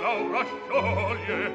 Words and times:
l'aura 0.00 0.44
scioglie 0.44 1.52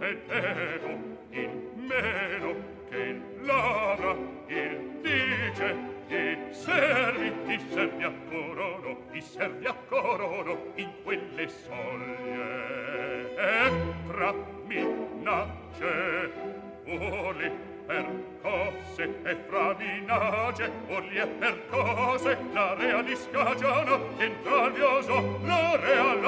e 0.00 0.18
devo 0.26 0.98
in 1.30 1.50
meno 1.74 2.54
che 2.88 3.20
l'aura 3.42 4.16
il 4.46 5.00
dice 5.02 5.96
i 6.08 6.38
servi 6.50 7.32
ti 7.46 7.60
servi 7.70 8.02
a 8.04 8.12
corono 8.30 8.96
ti 9.10 9.20
servi 9.20 9.66
a 9.66 9.74
corono 9.88 10.72
in 10.76 10.90
quelle 11.02 11.48
soglie. 11.48 13.36
E 13.36 13.70
tra 14.08 14.34
minacce 14.66 16.32
vuole 16.84 17.76
per 17.86 18.06
cose 18.42 19.14
e 19.22 19.36
fra 19.48 19.74
minace 19.78 20.70
vuole 20.86 21.22
e 21.22 21.26
per 21.26 21.66
cose 21.68 22.38
la 22.52 22.74
rea 22.74 23.00
di 23.02 23.16
scagiano 23.16 24.18
entra 24.18 24.66
il 24.66 24.72
vioso 24.72 25.40
la 25.44 25.76
rea 25.76 26.14
la 26.14 26.27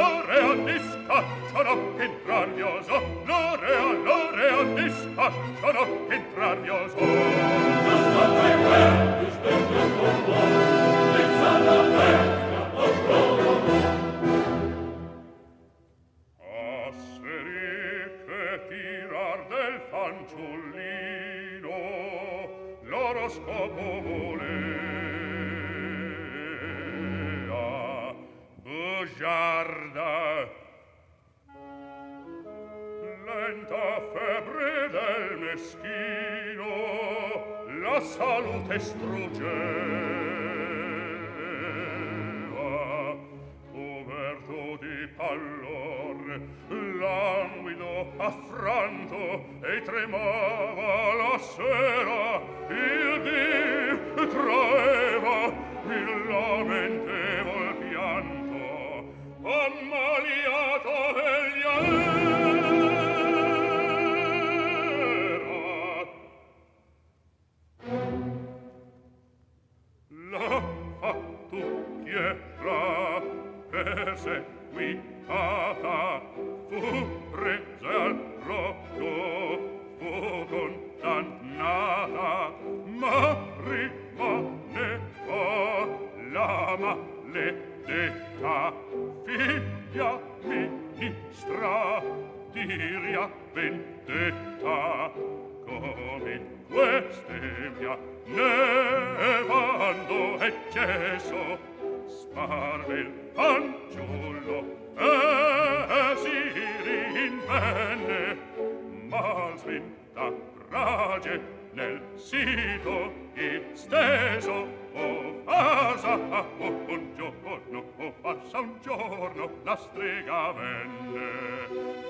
giorno 119.40 119.50
la 119.62 119.76
strega 119.76 120.52
venne 120.52 121.30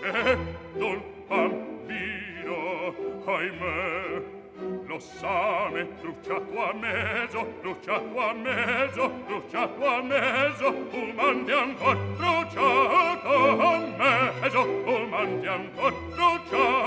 e 0.03 0.37
dol 0.75 1.01
bambino 1.29 2.95
ahimè 3.25 4.23
lo 4.87 4.99
same 4.99 5.85
bruciato 6.01 6.63
a 6.63 6.73
mezzo 6.75 7.47
bruciato 7.61 8.19
a 8.19 8.33
mezzo 8.33 9.09
bruciato 9.27 9.87
a 9.87 10.03
mezzo 10.03 10.69
umandi 10.91 11.53
ancor 11.53 11.97
bruciato 12.17 13.61
a 13.61 13.79
mezzo 13.79 14.61
umandi 14.85 15.47
ancor 15.47 15.95
bruciato 16.09 16.80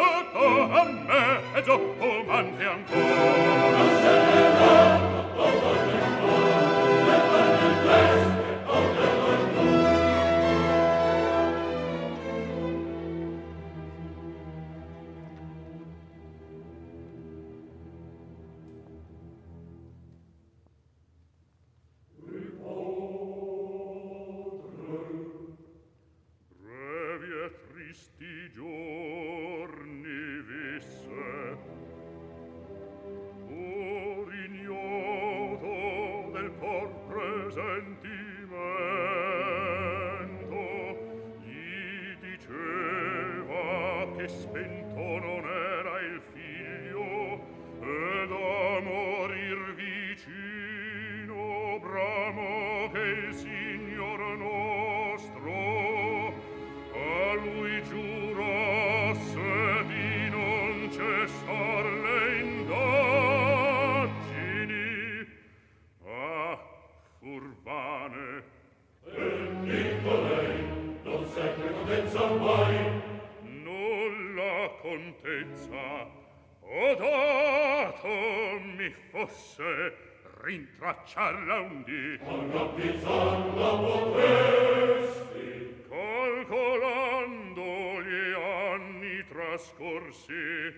ciarraundi 81.06 82.20
Ogno 82.24 82.74
pizzando 82.74 83.80
potresti. 83.80 85.86
Calcolando 85.90 88.02
gli 88.02 88.34
anni 88.34 89.24
trascorsi 89.28 90.74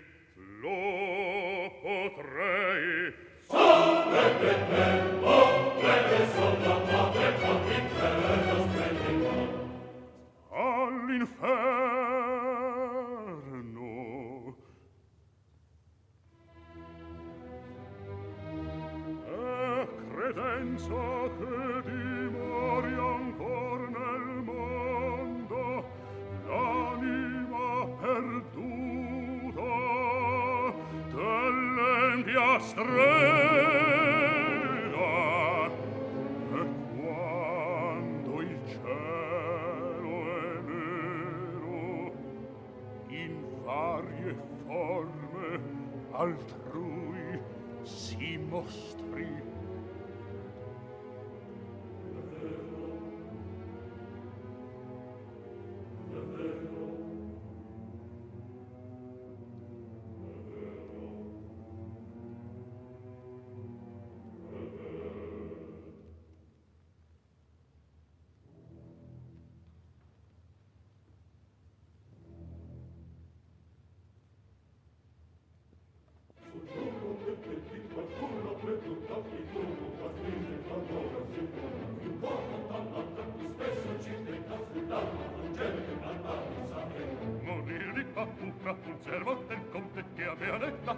Lo 0.61 0.74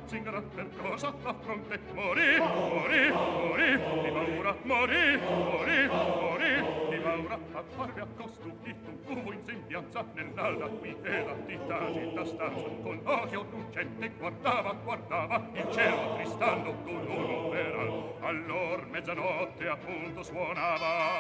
zingara 0.08 0.42
per 0.42 0.70
cosa 0.82 1.14
a 1.24 1.34
fronte 1.34 1.80
morì 1.94 2.38
morì 2.40 3.12
morì 3.12 3.72
di 4.04 4.10
paura 4.10 4.56
morì 4.64 5.18
morì 5.18 5.88
morì 5.88 6.56
di 6.90 6.98
paura 6.98 7.38
a 7.54 7.64
farvi 7.76 8.00
accostupito 8.00 8.90
un 9.08 9.18
uvo 9.18 9.34
in 9.34 9.44
sembianza 9.46 10.06
nell'alda 10.14 10.66
qui 10.68 10.96
e 11.04 11.24
la 11.26 11.34
tita 11.46 11.92
città 11.92 12.26
stanza 12.26 12.70
con 12.84 13.02
odio 13.04 13.46
lucente 13.52 14.12
guardava 14.18 14.72
guardava 14.82 15.50
il 15.54 15.68
cielo 15.72 16.16
tristando 16.16 16.74
con 16.84 17.06
un 17.06 17.50
veral 17.50 18.14
allor 18.22 18.88
mezzanotte 18.88 19.68
appunto 19.68 20.24
suonava 20.24 21.20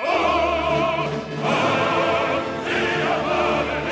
oh 0.00 0.52
oh 0.92 1.08
sia 2.62 3.22
maledetta 3.22 3.91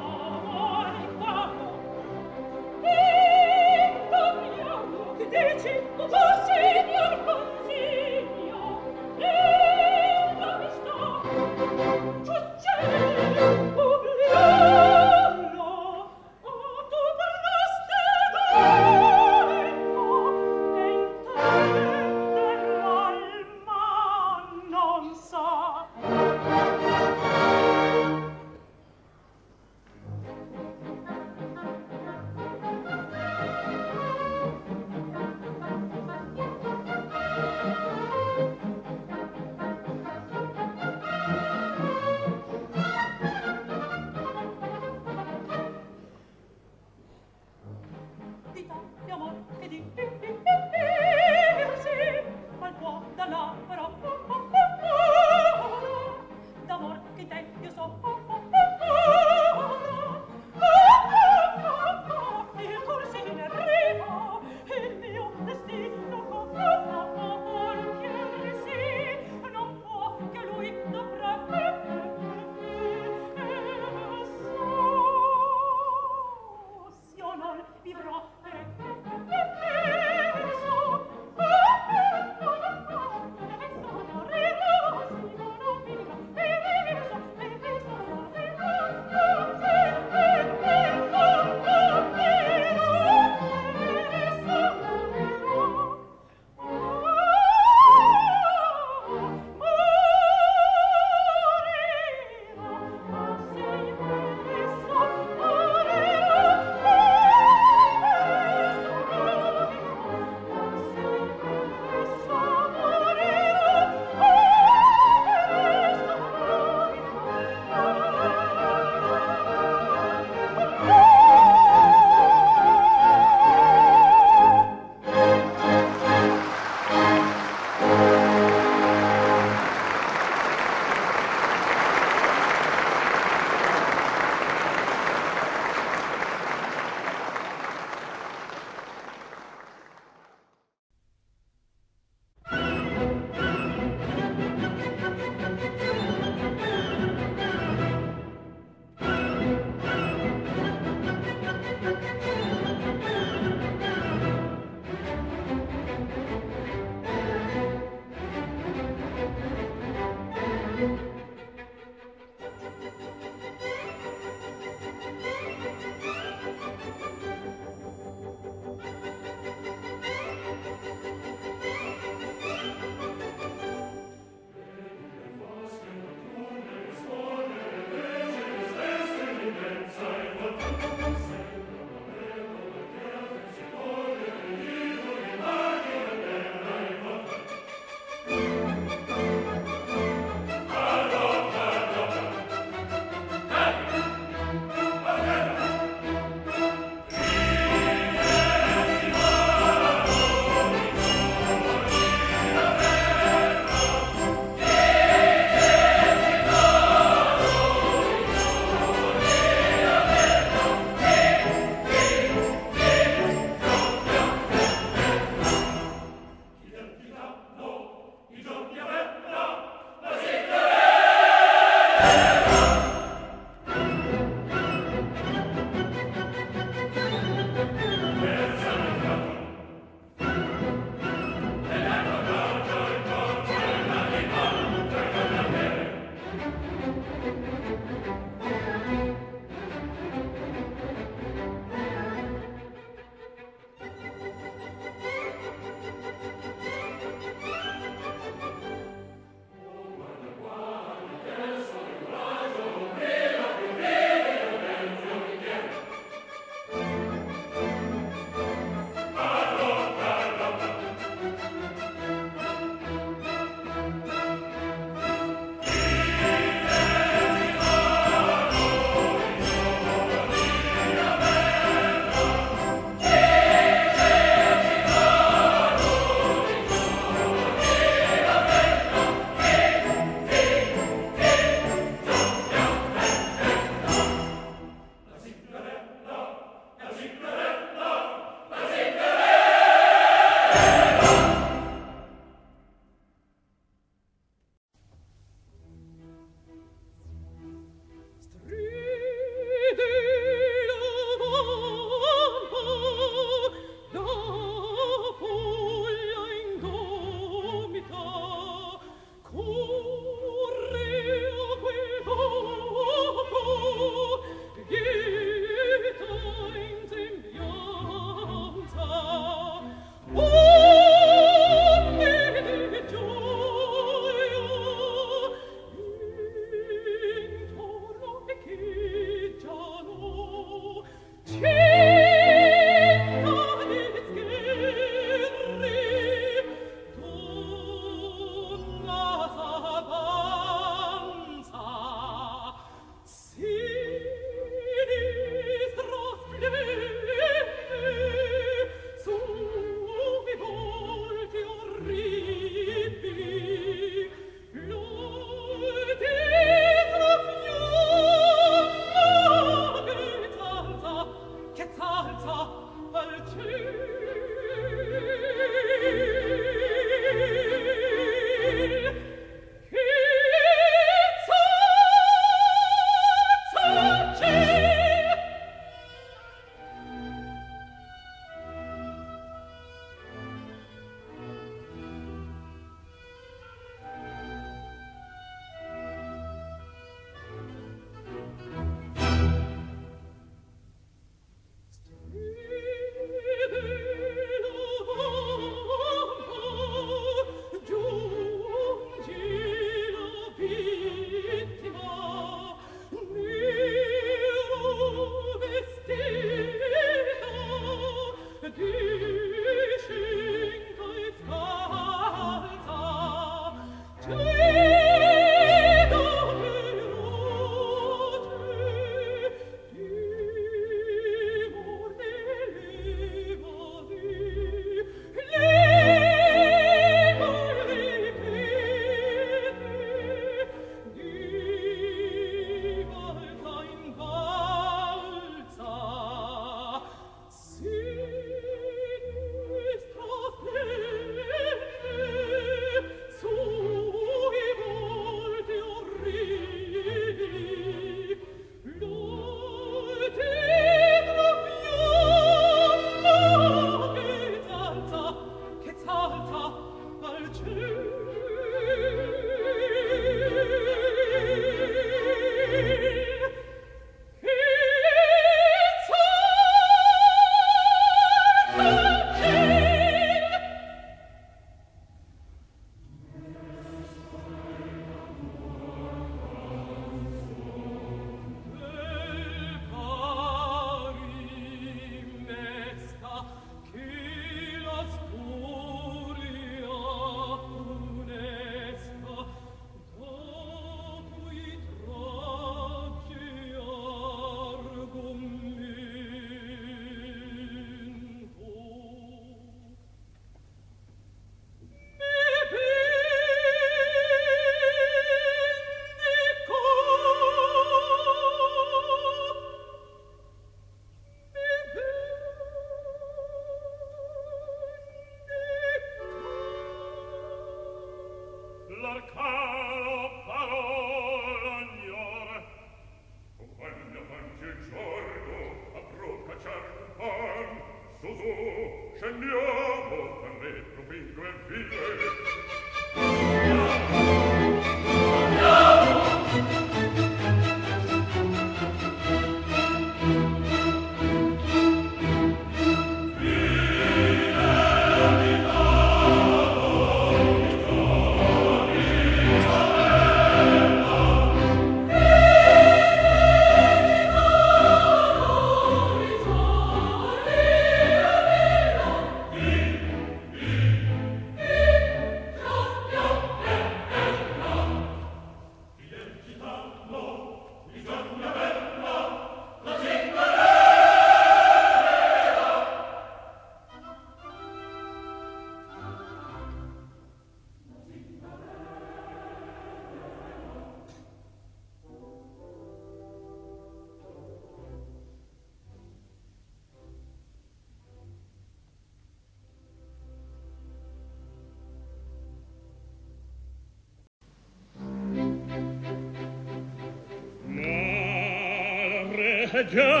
già 599.69 600.00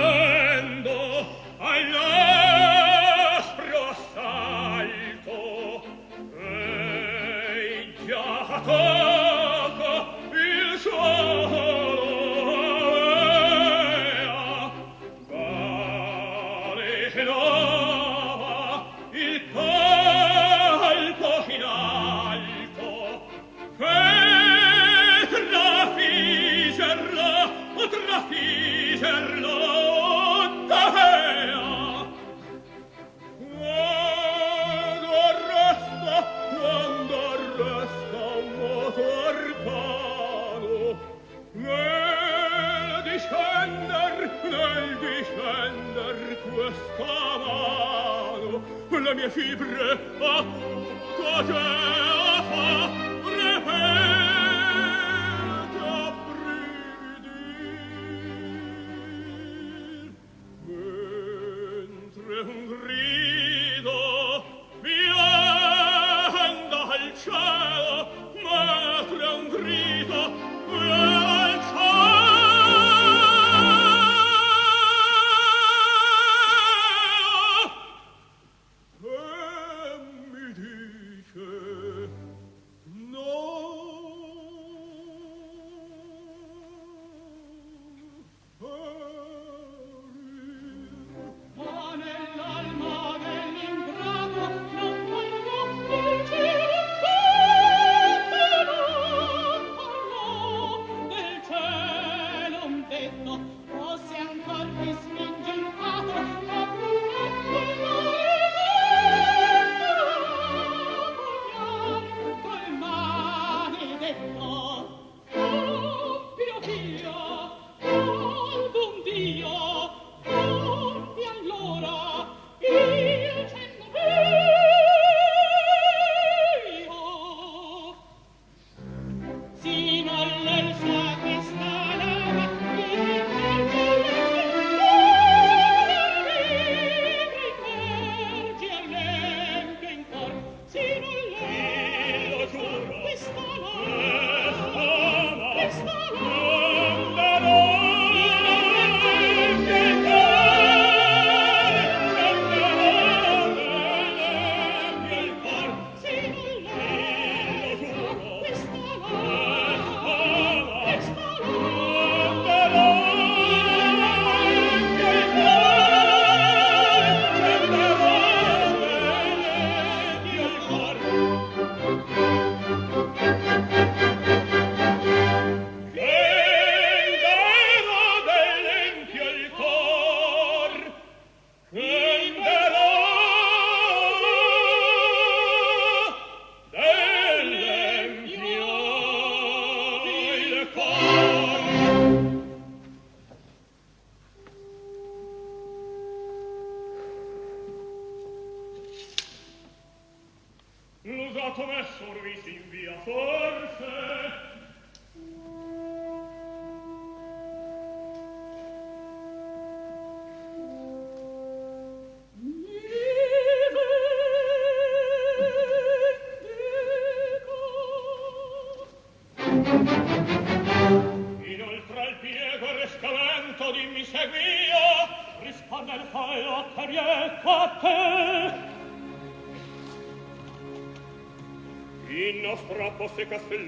Gracias. 233.31 233.60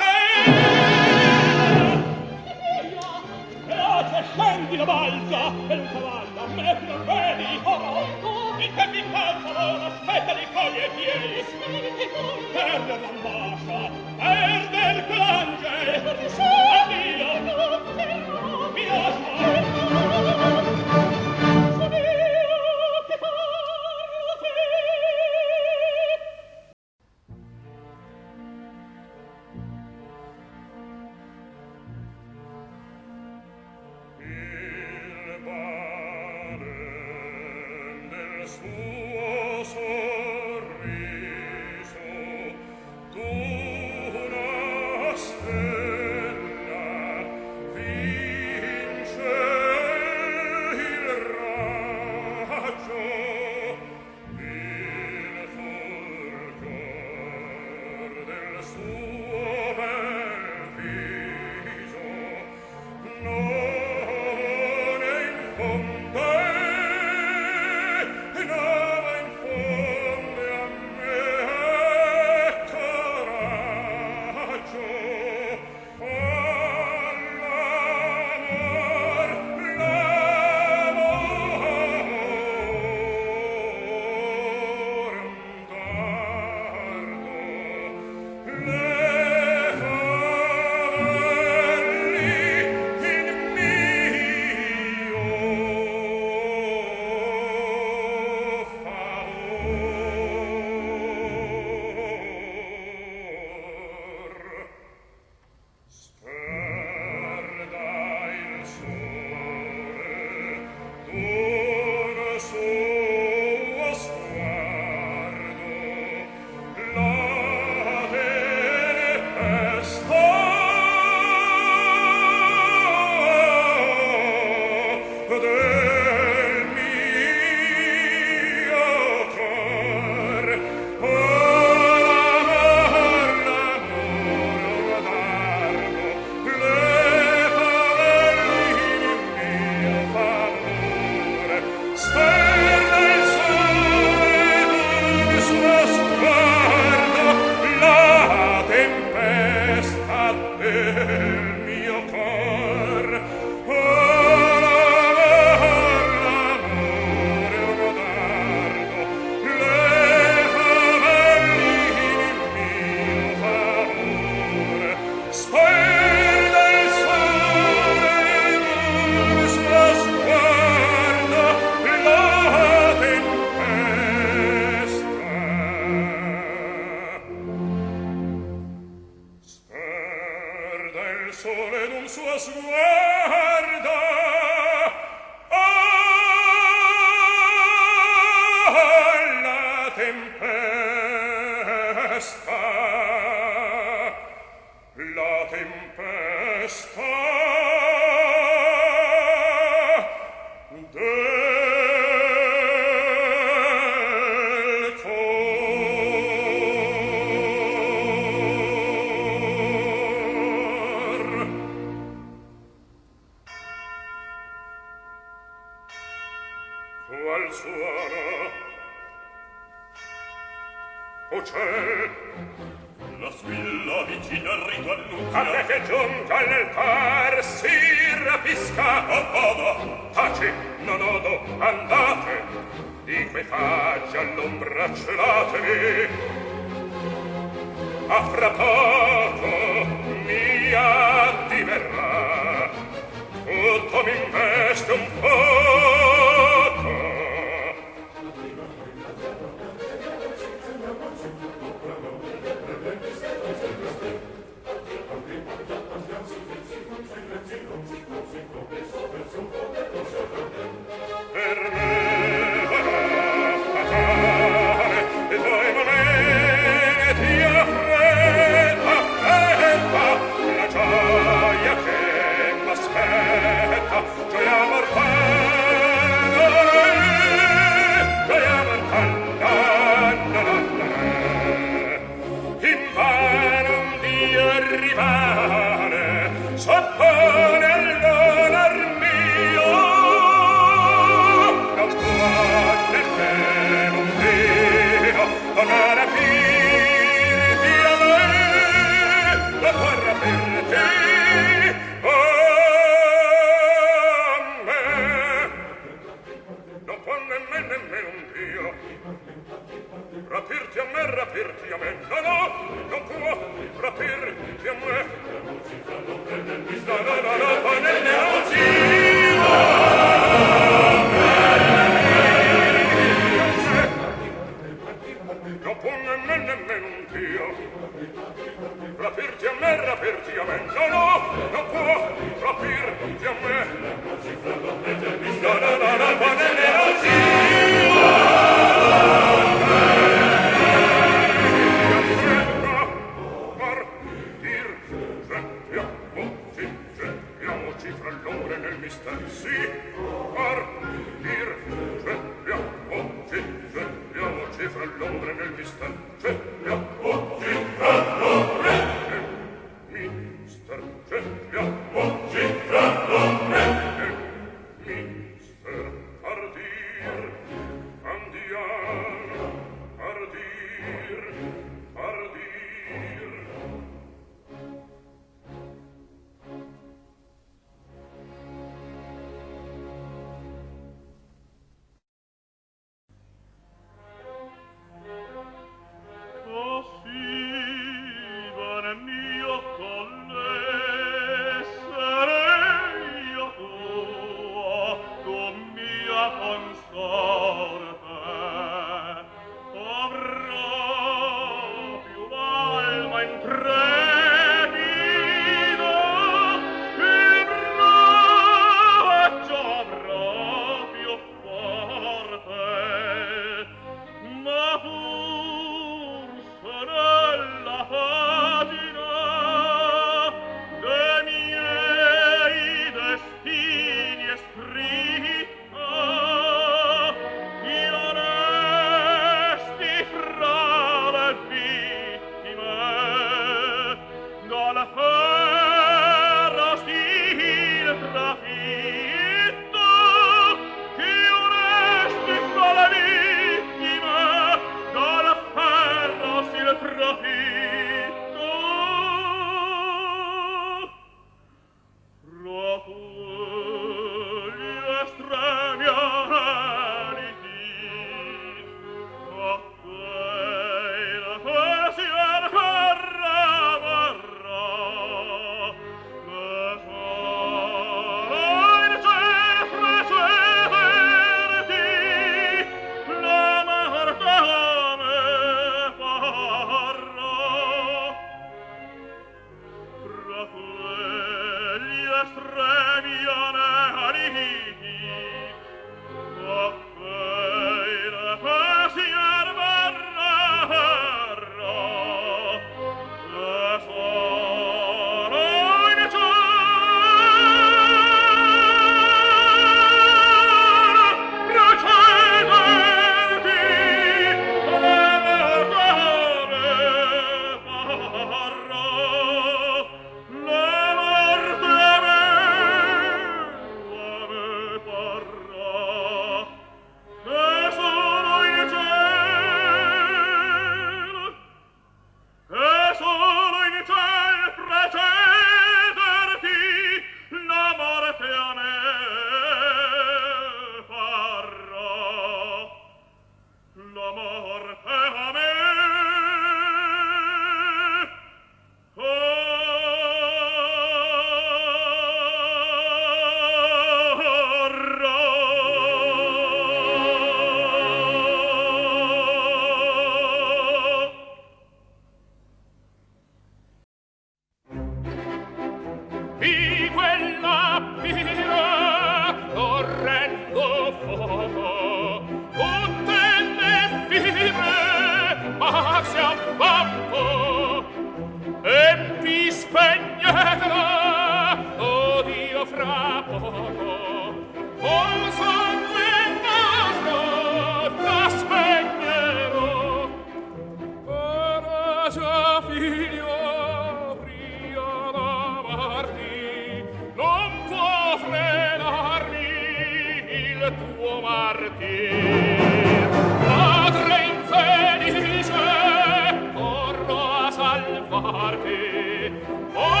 parti 598.51 599.31
o 599.75 600.00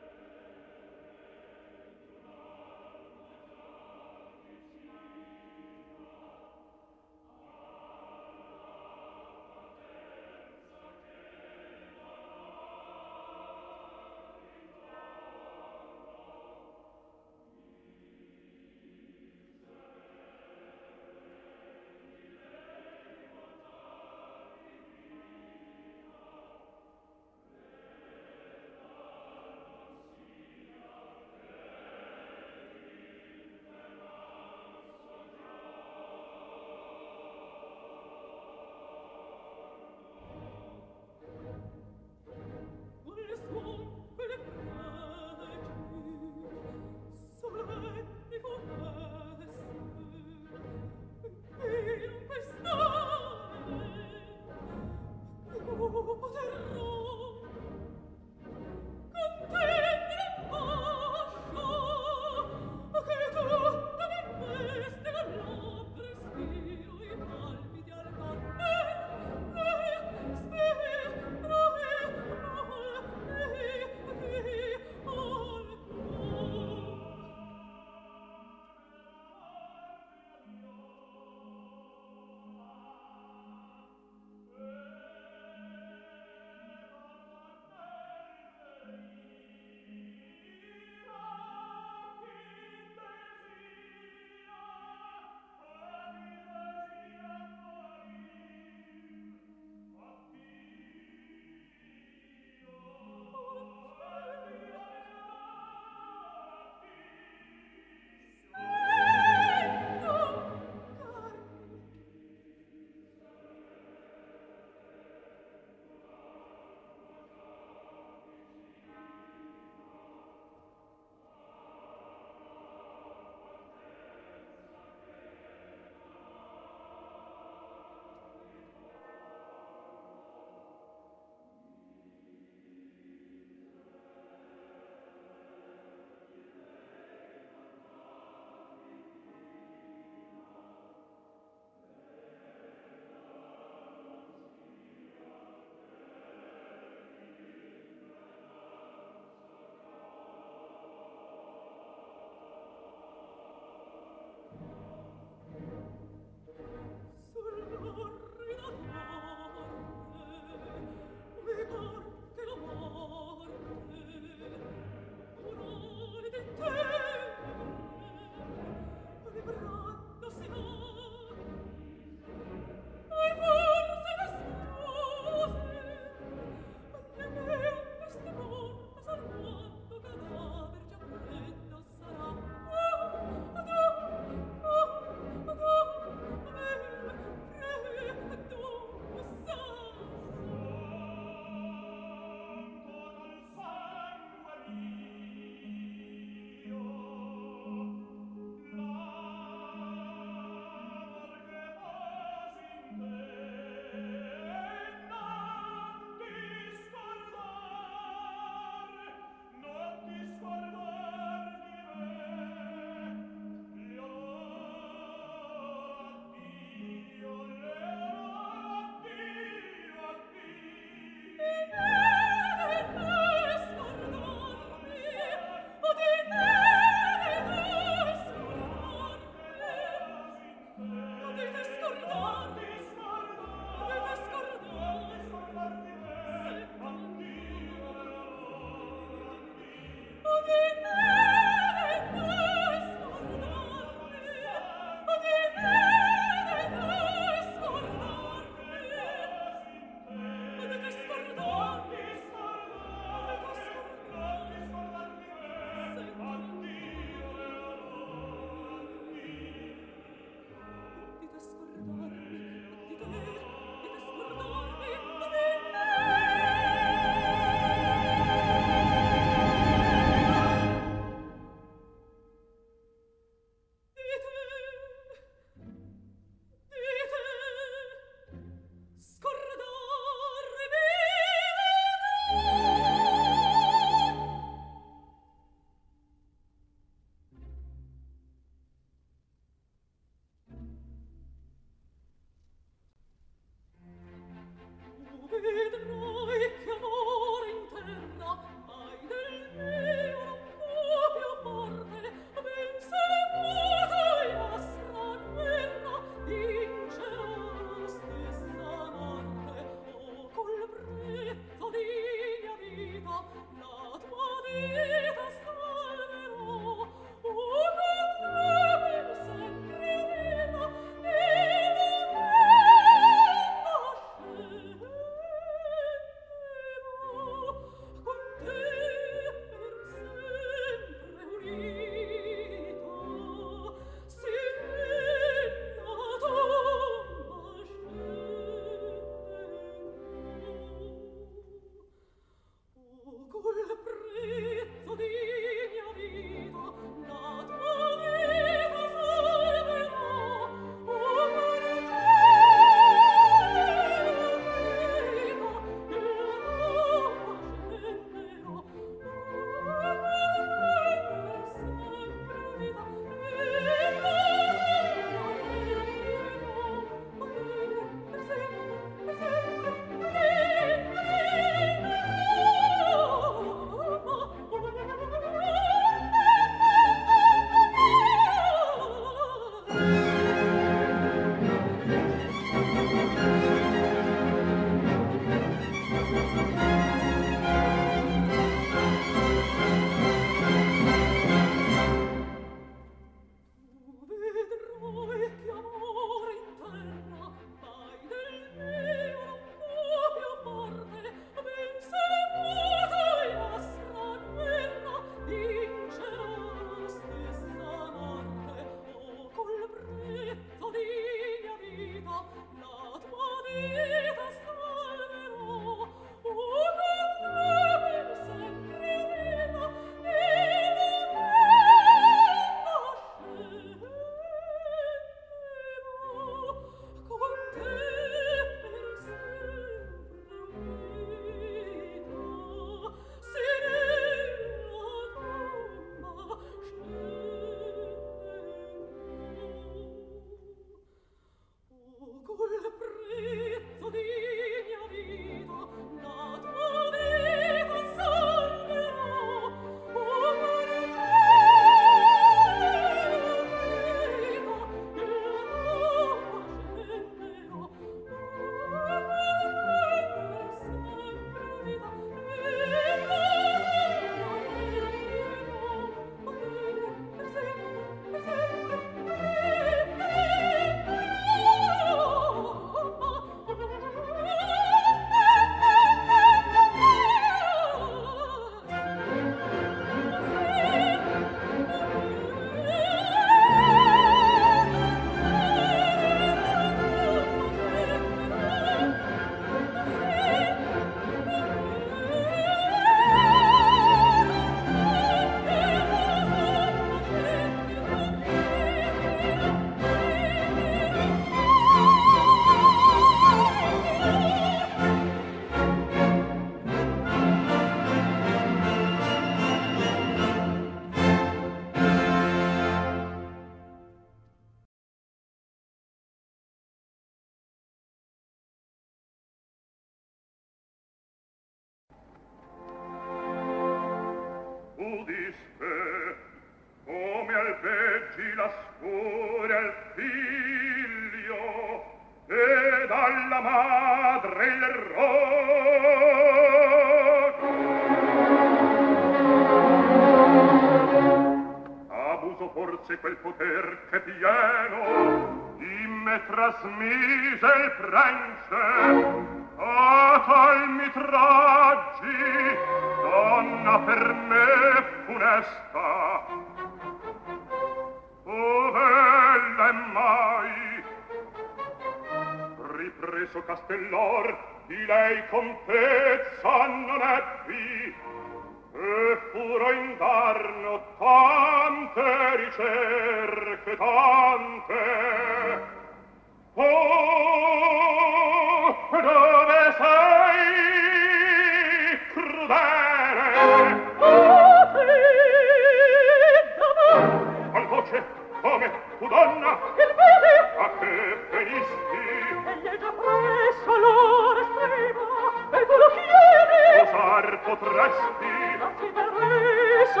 voce 587.90 588.04
come 588.40 588.70
tu 588.98 589.06
donna. 589.08 589.58
Il 589.76 589.94
vede 589.98 590.34
a 590.58 590.70
che 590.78 591.18
venisti? 591.30 591.98
Egli 592.46 592.68
è 592.68 592.78
già 592.78 592.92
presso 592.92 593.76
l'ora 593.76 594.40
estrema 594.40 595.04
e 595.50 595.66
tu 595.66 595.74
lo 595.76 595.88
chiedi. 595.98 596.62
Osar 596.82 597.40
potresti? 597.44 598.56
Ma 598.58 598.68
ti 598.78 598.88
verresti 598.94 600.00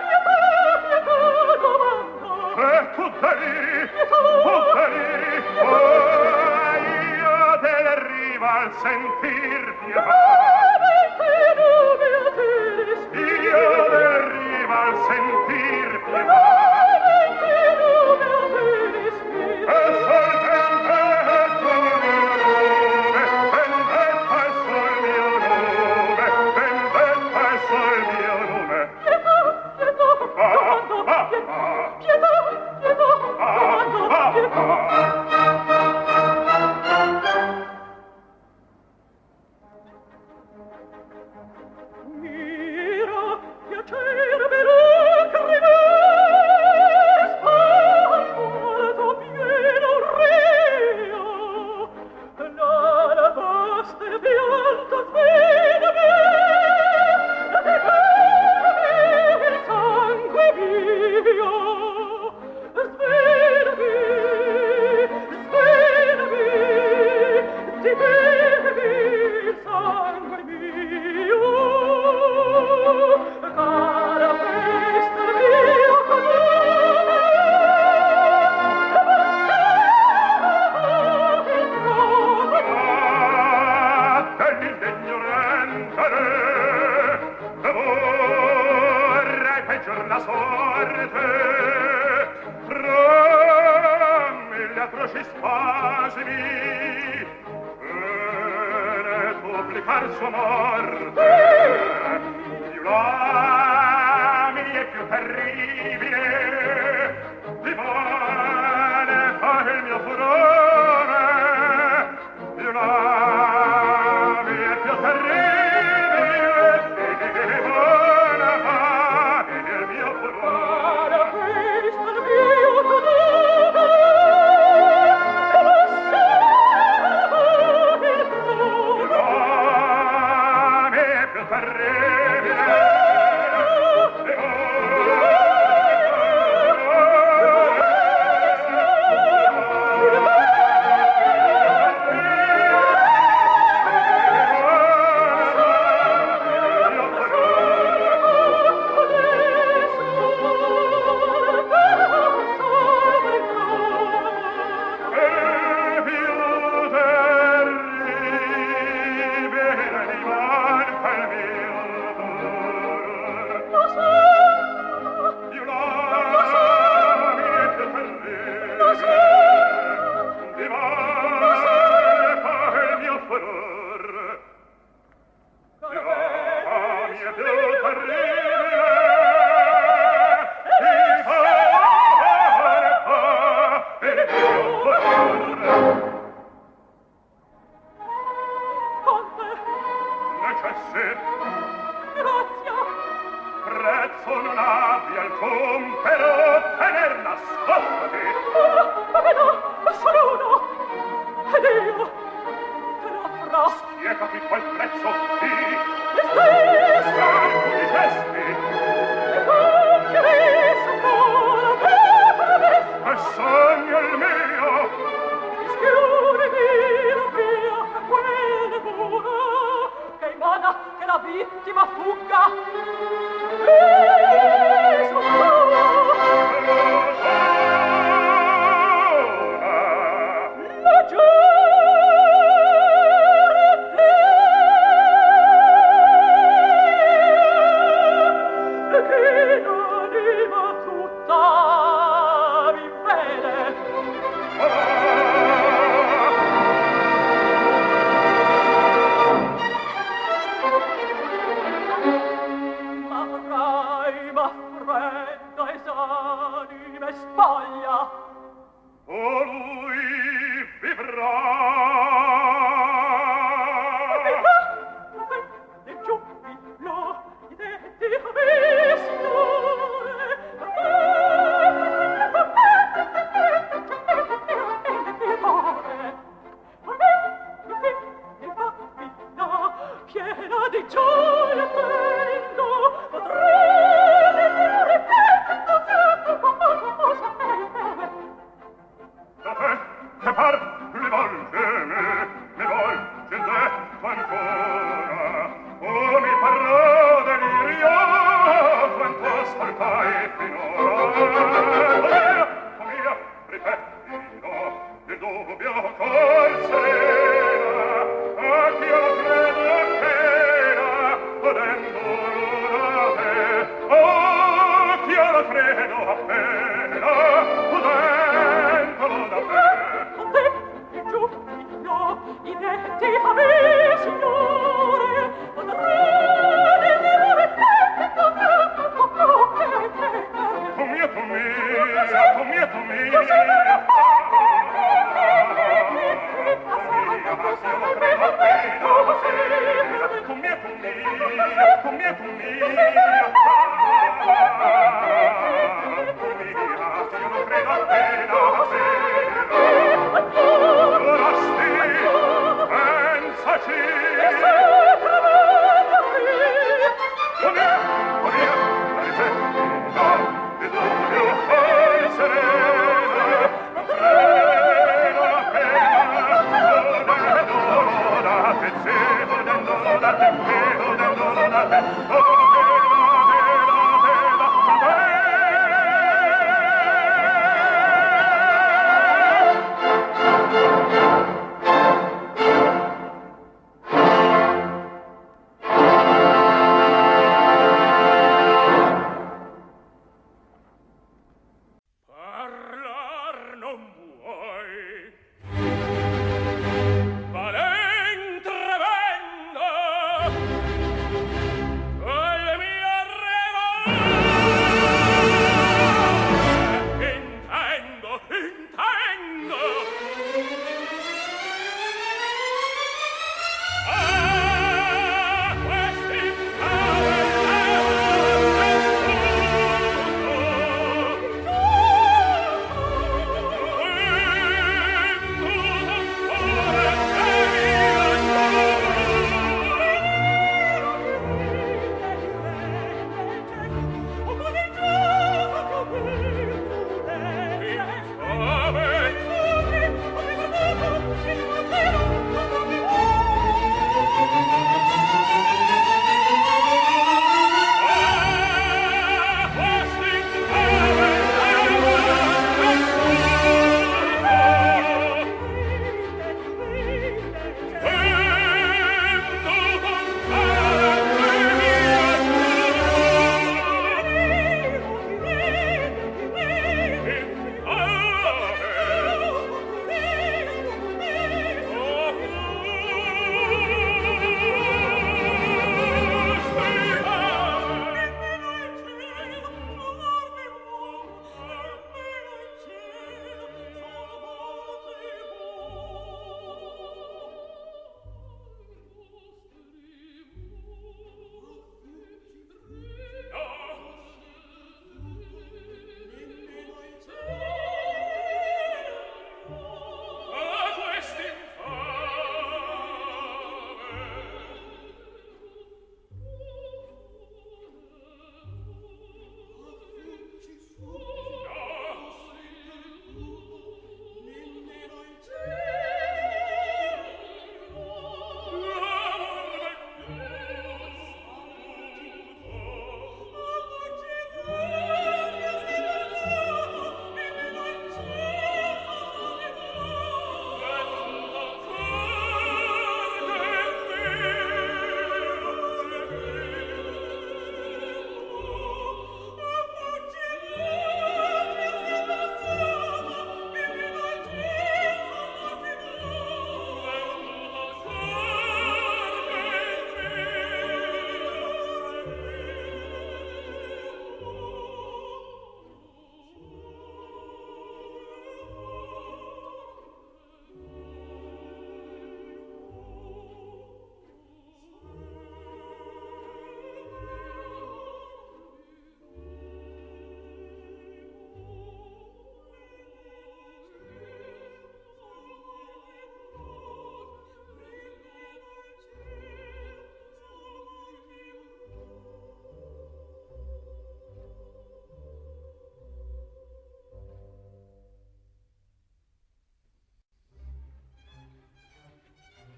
pietà 0.00 0.38
pietà 0.86 1.18
domando. 1.60 2.30
E 2.56 2.94
tu 2.94 3.04
deli 3.20 3.90
tu 4.08 4.20
deli 4.74 5.36
oh, 5.60 5.76
io 7.14 7.58
te 7.60 7.76
riva 8.08 8.50
al 8.52 8.72
sentir 8.82 9.74
pietà 9.84 10.25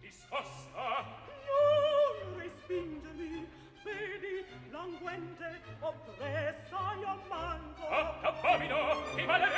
discosta 0.09 1.05
non 1.45 2.39
respingimi 2.41 3.47
vedi 3.85 4.47
languente 4.71 5.61
oppressa 5.81 6.95
io 6.99 7.21
manco 7.29 7.89
attappamino 7.89 9.03
ti 9.15 9.23
maledetto 9.27 9.58